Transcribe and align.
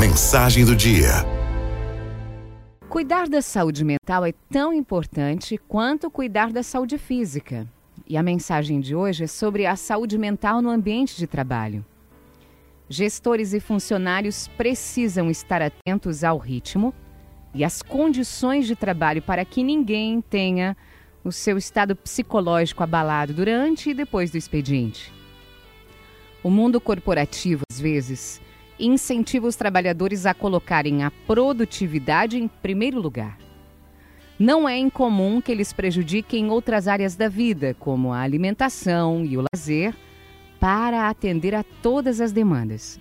Mensagem 0.00 0.64
do 0.64 0.74
dia. 0.74 1.10
Cuidar 2.88 3.28
da 3.28 3.42
saúde 3.42 3.84
mental 3.84 4.24
é 4.24 4.32
tão 4.50 4.72
importante 4.72 5.58
quanto 5.58 6.10
cuidar 6.10 6.50
da 6.50 6.62
saúde 6.62 6.96
física. 6.96 7.68
E 8.08 8.16
a 8.16 8.22
mensagem 8.22 8.80
de 8.80 8.96
hoje 8.96 9.24
é 9.24 9.26
sobre 9.26 9.66
a 9.66 9.76
saúde 9.76 10.16
mental 10.16 10.62
no 10.62 10.70
ambiente 10.70 11.18
de 11.18 11.26
trabalho. 11.26 11.84
Gestores 12.88 13.52
e 13.52 13.60
funcionários 13.60 14.48
precisam 14.48 15.30
estar 15.30 15.60
atentos 15.60 16.24
ao 16.24 16.38
ritmo 16.38 16.94
e 17.52 17.62
às 17.62 17.82
condições 17.82 18.66
de 18.66 18.74
trabalho 18.74 19.20
para 19.20 19.44
que 19.44 19.62
ninguém 19.62 20.22
tenha 20.22 20.74
o 21.22 21.30
seu 21.30 21.58
estado 21.58 21.94
psicológico 21.94 22.82
abalado 22.82 23.34
durante 23.34 23.90
e 23.90 23.94
depois 23.94 24.30
do 24.30 24.38
expediente. 24.38 25.12
O 26.42 26.48
mundo 26.48 26.80
corporativo, 26.80 27.64
às 27.70 27.78
vezes, 27.78 28.40
incentiva 28.80 29.46
os 29.46 29.56
trabalhadores 29.56 30.26
a 30.26 30.34
colocarem 30.34 31.02
a 31.02 31.10
produtividade 31.26 32.38
em 32.38 32.48
primeiro 32.48 33.00
lugar. 33.00 33.38
Não 34.38 34.66
é 34.66 34.78
incomum 34.78 35.40
que 35.40 35.52
eles 35.52 35.72
prejudiquem 35.72 36.48
outras 36.50 36.88
áreas 36.88 37.14
da 37.14 37.28
vida, 37.28 37.76
como 37.78 38.12
a 38.12 38.20
alimentação 38.20 39.24
e 39.24 39.36
o 39.36 39.44
lazer, 39.52 39.94
para 40.58 41.08
atender 41.08 41.54
a 41.54 41.62
todas 41.82 42.20
as 42.20 42.32
demandas. 42.32 42.98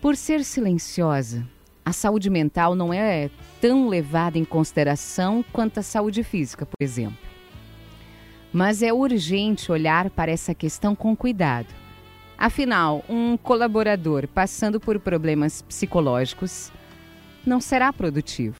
Por 0.00 0.16
ser 0.16 0.42
silenciosa, 0.42 1.46
a 1.84 1.92
saúde 1.92 2.30
mental 2.30 2.74
não 2.74 2.92
é 2.94 3.28
tão 3.60 3.88
levada 3.88 4.38
em 4.38 4.44
consideração 4.44 5.44
quanto 5.52 5.80
a 5.80 5.82
saúde 5.82 6.22
física, 6.22 6.64
por 6.64 6.82
exemplo. 6.82 7.18
Mas 8.50 8.82
é 8.82 8.92
urgente 8.92 9.70
olhar 9.70 10.08
para 10.08 10.32
essa 10.32 10.54
questão 10.54 10.94
com 10.94 11.14
cuidado. 11.14 11.68
Afinal, 12.44 13.02
um 13.08 13.38
colaborador 13.38 14.28
passando 14.28 14.78
por 14.78 15.00
problemas 15.00 15.62
psicológicos 15.62 16.70
não 17.46 17.58
será 17.58 17.90
produtivo 17.90 18.56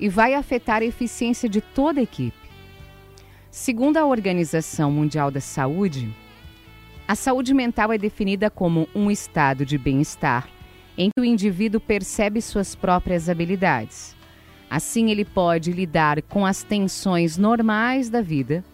e 0.00 0.08
vai 0.08 0.34
afetar 0.34 0.82
a 0.82 0.84
eficiência 0.84 1.48
de 1.48 1.60
toda 1.60 2.00
a 2.00 2.02
equipe. 2.02 2.36
Segundo 3.52 3.98
a 3.98 4.04
Organização 4.04 4.90
Mundial 4.90 5.30
da 5.30 5.40
Saúde, 5.40 6.12
a 7.06 7.14
saúde 7.14 7.54
mental 7.54 7.92
é 7.92 7.98
definida 7.98 8.50
como 8.50 8.88
um 8.92 9.08
estado 9.08 9.64
de 9.64 9.78
bem-estar 9.78 10.48
em 10.98 11.08
que 11.16 11.22
o 11.22 11.24
indivíduo 11.24 11.80
percebe 11.80 12.42
suas 12.42 12.74
próprias 12.74 13.28
habilidades. 13.28 14.16
Assim, 14.68 15.12
ele 15.12 15.24
pode 15.24 15.70
lidar 15.70 16.20
com 16.22 16.44
as 16.44 16.64
tensões 16.64 17.38
normais 17.38 18.10
da 18.10 18.20
vida, 18.20 18.64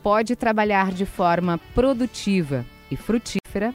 pode 0.00 0.36
trabalhar 0.36 0.92
de 0.92 1.04
forma 1.04 1.58
produtiva 1.74 2.64
e 2.90 2.96
frutífera 2.96 3.74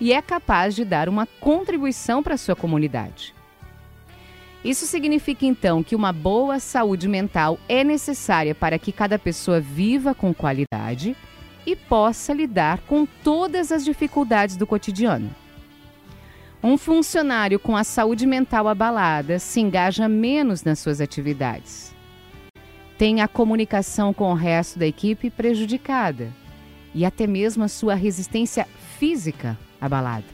e 0.00 0.12
é 0.12 0.20
capaz 0.20 0.74
de 0.74 0.84
dar 0.84 1.08
uma 1.08 1.26
contribuição 1.40 2.22
para 2.22 2.36
sua 2.36 2.56
comunidade. 2.56 3.34
Isso 4.64 4.86
significa 4.86 5.46
então 5.46 5.82
que 5.82 5.94
uma 5.94 6.12
boa 6.12 6.58
saúde 6.60 7.08
mental 7.08 7.58
é 7.68 7.84
necessária 7.84 8.54
para 8.54 8.78
que 8.78 8.92
cada 8.92 9.18
pessoa 9.18 9.60
viva 9.60 10.14
com 10.14 10.32
qualidade 10.32 11.16
e 11.64 11.76
possa 11.76 12.32
lidar 12.32 12.80
com 12.80 13.06
todas 13.06 13.70
as 13.70 13.84
dificuldades 13.84 14.56
do 14.56 14.66
cotidiano. 14.66 15.30
Um 16.62 16.76
funcionário 16.78 17.58
com 17.58 17.76
a 17.76 17.82
saúde 17.82 18.26
mental 18.26 18.68
abalada 18.68 19.38
se 19.38 19.60
engaja 19.60 20.08
menos 20.08 20.62
nas 20.62 20.78
suas 20.78 21.00
atividades. 21.00 21.92
Tem 22.96 23.20
a 23.20 23.26
comunicação 23.26 24.12
com 24.12 24.30
o 24.30 24.34
resto 24.34 24.78
da 24.78 24.86
equipe 24.86 25.28
prejudicada 25.28 26.41
e 26.94 27.04
até 27.04 27.26
mesmo 27.26 27.64
a 27.64 27.68
sua 27.68 27.94
resistência 27.94 28.66
física 28.98 29.58
abalada. 29.80 30.26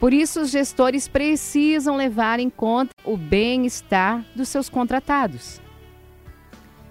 Por 0.00 0.12
isso, 0.12 0.42
os 0.42 0.50
gestores 0.50 1.08
precisam 1.08 1.96
levar 1.96 2.38
em 2.38 2.50
conta 2.50 2.90
o 3.04 3.16
bem-estar 3.16 4.24
dos 4.34 4.48
seus 4.48 4.68
contratados. 4.68 5.60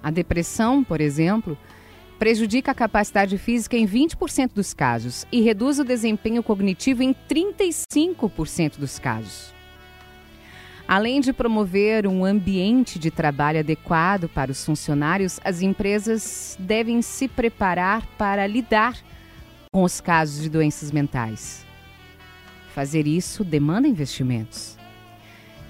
A 0.02 0.10
depressão, 0.10 0.84
por 0.84 1.00
exemplo, 1.00 1.58
prejudica 2.18 2.72
a 2.72 2.76
capacidade 2.76 3.38
física 3.38 3.78
em 3.78 3.86
20% 3.86 4.52
dos 4.54 4.74
casos 4.74 5.26
e 5.32 5.42
reduz 5.42 5.80
o 5.80 5.84
desempenho 5.84 6.42
cognitivo 6.42 7.04
em 7.04 7.14
35% 7.14 8.78
dos 8.78 8.98
casos. 8.98 9.54
Além 10.88 11.22
de 11.22 11.32
promover 11.32 12.06
um 12.06 12.26
ambiente 12.26 13.00
de 13.00 13.10
trabalho 13.10 13.60
adequado 13.60 14.28
para 14.28 14.52
os 14.52 14.66
funcionários, 14.66 15.40
as 15.44 15.62
empresas 15.62 16.58
devem 16.60 17.02
se 17.02 17.28
preparar 17.28 18.06
para 18.18 18.46
lidar 18.46 18.98
com 19.72 19.84
os 19.84 20.02
casos 20.02 20.44
de 20.44 20.50
doenças 20.50 20.92
mentais. 20.92 21.66
Fazer 22.76 23.08
isso 23.08 23.44
demanda 23.44 23.88
investimentos. 23.88 24.78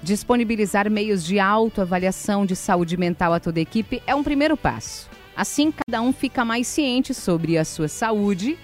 Disponibilizar 0.02 0.90
meios 0.90 1.24
de 1.24 1.38
autoavaliação 1.38 2.44
de 2.44 2.56
saúde 2.56 2.96
mental 2.96 3.32
a 3.32 3.40
toda 3.40 3.58
a 3.58 3.62
equipe 3.62 4.02
é 4.06 4.14
um 4.14 4.22
primeiro 4.22 4.56
passo. 4.56 5.08
Assim, 5.36 5.72
cada 5.72 6.02
um 6.02 6.12
fica 6.12 6.44
mais 6.44 6.66
ciente 6.66 7.14
sobre 7.14 7.56
a 7.56 7.64
sua 7.64 7.88
saúde 7.88 8.58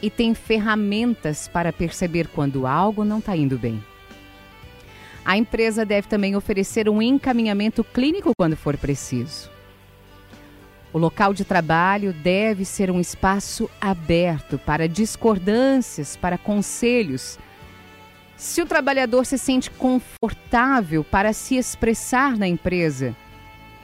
e 0.00 0.08
tem 0.08 0.34
ferramentas 0.34 1.48
para 1.48 1.72
perceber 1.72 2.28
quando 2.28 2.66
algo 2.66 3.04
não 3.04 3.18
está 3.18 3.36
indo 3.36 3.58
bem. 3.58 3.82
A 5.24 5.36
empresa 5.36 5.84
deve 5.84 6.08
também 6.08 6.34
oferecer 6.34 6.88
um 6.88 7.00
encaminhamento 7.00 7.84
clínico 7.84 8.32
quando 8.36 8.56
for 8.56 8.76
preciso. 8.76 9.50
O 10.92 10.98
local 10.98 11.32
de 11.32 11.44
trabalho 11.44 12.12
deve 12.12 12.64
ser 12.64 12.90
um 12.90 13.00
espaço 13.00 13.70
aberto 13.80 14.58
para 14.58 14.88
discordâncias, 14.88 16.16
para 16.16 16.36
conselhos. 16.36 17.38
Se 18.36 18.60
o 18.60 18.66
trabalhador 18.66 19.24
se 19.24 19.38
sente 19.38 19.70
confortável 19.70 21.02
para 21.02 21.32
se 21.32 21.56
expressar 21.56 22.36
na 22.36 22.46
empresa, 22.46 23.16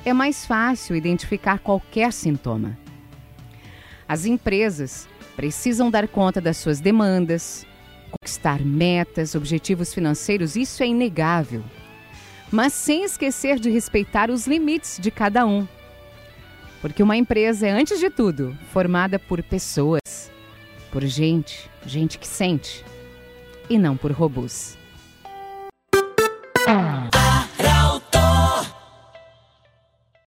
é 0.05 0.12
mais 0.12 0.44
fácil 0.44 0.97
identificar 0.97 1.60
qualquer 1.60 2.12
sintoma. 2.12 2.76
As 4.06 4.26
empresas 4.26 5.09
precisam 5.37 5.91
dar 5.91 6.09
conta 6.09 6.41
das 6.41 6.56
suas 6.56 6.81
demandas, 6.81 7.66
conquistar 8.11 8.61
metas, 8.61 9.35
objetivos 9.35 9.93
financeiros, 9.93 10.57
isso 10.57 10.83
é 10.83 10.87
inegável. 10.87 11.63
Mas 12.51 12.73
sem 12.73 13.05
esquecer 13.05 13.59
de 13.59 13.71
respeitar 13.71 14.31
os 14.31 14.47
limites 14.47 14.99
de 14.99 15.11
cada 15.11 15.45
um. 15.47 15.67
Porque 16.81 17.03
uma 17.03 17.17
empresa 17.17 17.67
é, 17.67 17.71
antes 17.71 17.99
de 17.99 18.09
tudo, 18.09 18.57
formada 18.73 19.19
por 19.19 19.43
pessoas, 19.43 20.31
por 20.91 21.05
gente, 21.05 21.69
gente 21.85 22.19
que 22.19 22.27
sente, 22.27 22.85
e 23.69 23.79
não 23.79 23.97
por 23.97 24.13
robôs. 24.13 24.79